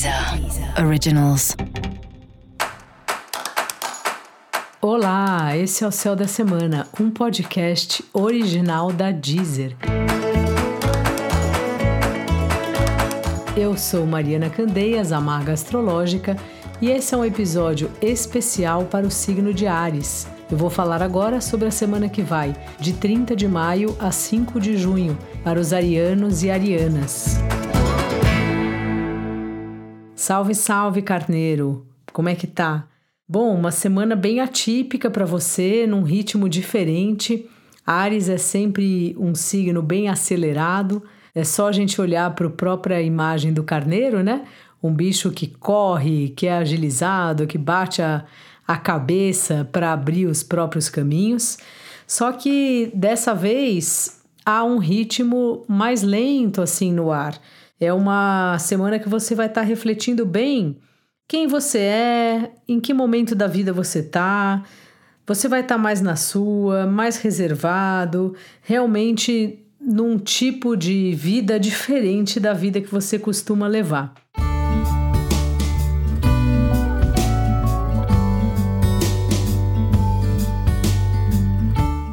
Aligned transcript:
Deezer 0.00 0.82
Originals. 0.82 1.54
Olá, 4.80 5.54
esse 5.54 5.84
é 5.84 5.86
o 5.86 5.92
Céu 5.92 6.16
da 6.16 6.26
Semana, 6.26 6.88
um 6.98 7.10
podcast 7.10 8.02
original 8.14 8.92
da 8.92 9.10
Deezer. 9.10 9.76
Eu 13.54 13.76
sou 13.76 14.06
Mariana 14.06 14.48
Candeias, 14.48 15.12
a 15.12 15.20
Maga 15.20 15.52
Astrológica, 15.52 16.34
e 16.80 16.88
esse 16.88 17.14
é 17.14 17.18
um 17.18 17.24
episódio 17.24 17.90
especial 18.00 18.86
para 18.86 19.06
o 19.06 19.10
signo 19.10 19.52
de 19.52 19.66
Ares. 19.66 20.26
Eu 20.50 20.56
vou 20.56 20.70
falar 20.70 21.02
agora 21.02 21.42
sobre 21.42 21.68
a 21.68 21.70
semana 21.70 22.08
que 22.08 22.22
vai, 22.22 22.56
de 22.78 22.94
30 22.94 23.36
de 23.36 23.46
maio 23.46 23.94
a 24.00 24.10
5 24.10 24.58
de 24.58 24.78
junho, 24.78 25.18
para 25.44 25.60
os 25.60 25.74
arianos 25.74 26.42
e 26.42 26.50
arianas. 26.50 27.38
Salve, 30.20 30.54
salve, 30.54 31.00
carneiro! 31.00 31.86
Como 32.12 32.28
é 32.28 32.34
que 32.34 32.46
tá? 32.46 32.86
Bom, 33.26 33.54
uma 33.54 33.70
semana 33.70 34.14
bem 34.14 34.38
atípica 34.38 35.08
para 35.08 35.24
você, 35.24 35.86
num 35.86 36.02
ritmo 36.02 36.46
diferente. 36.46 37.48
Ares 37.86 38.28
é 38.28 38.36
sempre 38.36 39.16
um 39.18 39.34
signo 39.34 39.80
bem 39.80 40.10
acelerado. 40.10 41.02
É 41.34 41.42
só 41.42 41.68
a 41.68 41.72
gente 41.72 41.98
olhar 42.02 42.34
para 42.34 42.48
a 42.48 42.50
própria 42.50 43.00
imagem 43.00 43.54
do 43.54 43.64
carneiro, 43.64 44.22
né? 44.22 44.44
Um 44.82 44.92
bicho 44.92 45.30
que 45.30 45.46
corre, 45.46 46.28
que 46.36 46.46
é 46.46 46.52
agilizado, 46.52 47.46
que 47.46 47.56
bate 47.56 48.02
a, 48.02 48.26
a 48.68 48.76
cabeça 48.76 49.66
para 49.72 49.90
abrir 49.90 50.26
os 50.26 50.42
próprios 50.42 50.90
caminhos. 50.90 51.56
Só 52.06 52.30
que 52.30 52.92
dessa 52.94 53.34
vez 53.34 54.20
há 54.44 54.64
um 54.64 54.76
ritmo 54.76 55.64
mais 55.66 56.02
lento 56.02 56.60
assim 56.60 56.92
no 56.92 57.10
ar. 57.10 57.40
É 57.82 57.94
uma 57.94 58.58
semana 58.58 58.98
que 58.98 59.08
você 59.08 59.34
vai 59.34 59.46
estar 59.46 59.62
tá 59.62 59.66
refletindo 59.66 60.26
bem 60.26 60.76
quem 61.26 61.46
você 61.46 61.78
é, 61.78 62.50
em 62.68 62.78
que 62.78 62.92
momento 62.92 63.34
da 63.34 63.46
vida 63.46 63.72
você 63.72 64.00
está. 64.00 64.62
Você 65.26 65.48
vai 65.48 65.62
estar 65.62 65.76
tá 65.76 65.80
mais 65.80 66.02
na 66.02 66.14
sua, 66.14 66.86
mais 66.86 67.16
reservado, 67.16 68.34
realmente 68.60 69.64
num 69.80 70.18
tipo 70.18 70.76
de 70.76 71.14
vida 71.14 71.58
diferente 71.58 72.38
da 72.38 72.52
vida 72.52 72.82
que 72.82 72.92
você 72.92 73.18
costuma 73.18 73.66
levar. 73.66 74.12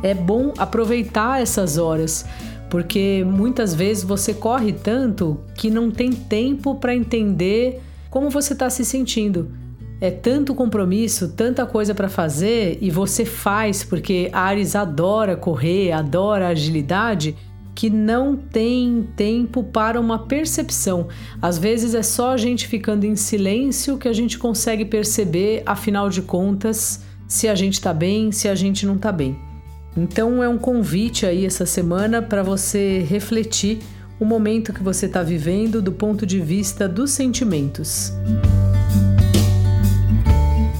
É 0.02 0.14
bom 0.14 0.54
aproveitar 0.58 1.42
essas 1.42 1.78
horas, 1.78 2.26
porque 2.70 3.26
muitas 3.26 3.74
vezes 3.74 4.04
você 4.04 4.34
corre 4.34 4.74
tanto 4.74 5.40
que 5.56 5.70
não 5.70 5.90
tem 5.90 6.12
tempo 6.12 6.76
para 6.76 6.96
entender 6.96 7.82
como 8.10 8.30
você 8.30 8.54
está 8.54 8.70
se 8.70 8.84
sentindo. 8.84 9.52
É 10.00 10.12
tanto 10.12 10.54
compromisso, 10.54 11.30
tanta 11.30 11.66
coisa 11.66 11.96
para 11.96 12.08
fazer 12.08 12.78
e 12.82 12.92
você 12.92 13.26
faz 13.26 13.84
porque 13.84 14.30
Ares 14.32 14.76
adora 14.76 15.36
correr, 15.36 15.92
adora 15.92 16.50
agilidade 16.50 17.36
que 17.74 17.90
não 17.90 18.36
tem 18.36 19.08
tempo 19.16 19.64
para 19.64 20.00
uma 20.00 20.20
percepção. 20.20 21.08
Às 21.42 21.60
vezes 21.60 21.94
é 21.94 22.02
só 22.02 22.32
a 22.32 22.38
gente 22.38 22.68
ficando 22.68 23.06
em 23.06 23.16
silêncio 23.16 23.98
que 23.98 24.08
a 24.08 24.14
gente 24.14 24.38
consegue 24.38 24.84
perceber, 24.84 25.62
afinal 25.64 26.10
de 26.10 26.24
contas, 26.24 27.04
se 27.28 27.48
a 27.48 27.54
gente 27.54 27.74
está 27.74 27.94
bem, 27.94 28.32
se 28.32 28.48
a 28.48 28.56
gente 28.56 28.86
não 28.86 28.96
está 28.96 29.12
bem. 29.12 29.47
Então 29.96 30.44
é 30.44 30.50
um 30.50 30.58
convite 30.58 31.26
aí 31.26 31.46
essa 31.46 31.66
semana 31.66 32.22
para 32.22 32.44
você 32.44 33.00
refletir 33.08 33.80
o 34.20 34.26
momento 34.26 34.74
que 34.74 34.84
você 34.84 35.06
está 35.06 35.22
vivendo 35.22 35.82
do 35.82 35.92
ponto 35.92 36.26
de 36.26 36.40
vista 36.40 36.88
dos 36.88 37.12
sentimentos. 37.12 38.12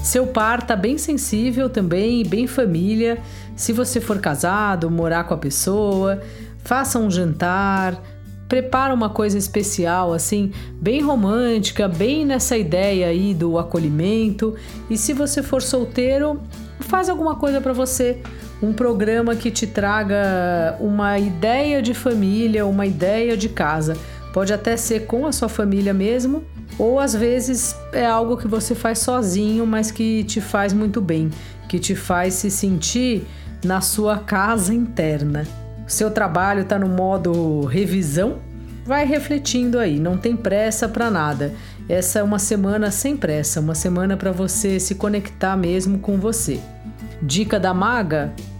Seu 0.02 0.26
par 0.26 0.66
tá 0.66 0.74
bem 0.74 0.96
sensível 0.96 1.68
também, 1.68 2.24
bem 2.24 2.46
família. 2.46 3.18
Se 3.54 3.72
você 3.72 4.00
for 4.00 4.18
casado, 4.18 4.90
morar 4.90 5.24
com 5.24 5.34
a 5.34 5.38
pessoa, 5.38 6.20
faça 6.64 6.98
um 6.98 7.10
jantar, 7.10 8.02
prepara 8.48 8.94
uma 8.94 9.10
coisa 9.10 9.36
especial, 9.36 10.14
assim, 10.14 10.50
bem 10.80 11.02
romântica, 11.02 11.86
bem 11.86 12.24
nessa 12.24 12.56
ideia 12.56 13.08
aí 13.08 13.34
do 13.34 13.58
acolhimento. 13.58 14.54
E 14.88 14.96
se 14.96 15.12
você 15.12 15.42
for 15.42 15.60
solteiro, 15.60 16.40
faz 16.80 17.10
alguma 17.10 17.36
coisa 17.36 17.60
para 17.60 17.74
você, 17.74 18.22
um 18.62 18.72
programa 18.72 19.36
que 19.36 19.50
te 19.50 19.66
traga 19.66 20.76
uma 20.80 21.18
ideia 21.18 21.80
de 21.80 21.94
família, 21.94 22.66
uma 22.66 22.86
ideia 22.86 23.36
de 23.36 23.48
casa. 23.48 23.96
Pode 24.32 24.52
até 24.52 24.76
ser 24.76 25.06
com 25.06 25.26
a 25.26 25.32
sua 25.32 25.48
família 25.48 25.94
mesmo, 25.94 26.44
ou 26.78 27.00
às 27.00 27.14
vezes 27.14 27.74
é 27.92 28.06
algo 28.06 28.36
que 28.36 28.46
você 28.46 28.74
faz 28.74 28.98
sozinho, 28.98 29.66
mas 29.66 29.90
que 29.90 30.24
te 30.24 30.40
faz 30.40 30.72
muito 30.72 31.00
bem, 31.00 31.30
que 31.68 31.78
te 31.78 31.94
faz 31.94 32.34
se 32.34 32.50
sentir 32.50 33.26
na 33.64 33.80
sua 33.80 34.18
casa 34.18 34.74
interna 34.74 35.44
seu 35.88 36.10
trabalho 36.10 36.60
está 36.60 36.78
no 36.78 36.86
modo 36.86 37.64
revisão, 37.64 38.38
vai 38.84 39.06
refletindo 39.06 39.78
aí, 39.78 39.98
não 39.98 40.18
tem 40.18 40.36
pressa 40.36 40.86
para 40.86 41.10
nada. 41.10 41.54
Essa 41.88 42.18
é 42.18 42.22
uma 42.22 42.38
semana 42.38 42.90
sem 42.90 43.16
pressa, 43.16 43.60
uma 43.60 43.74
semana 43.74 44.16
para 44.16 44.30
você 44.30 44.78
se 44.78 44.94
conectar 44.94 45.56
mesmo 45.56 45.98
com 45.98 46.18
você. 46.18 46.60
Dica 47.22 47.58
da 47.58 47.72
maga: 47.72 48.32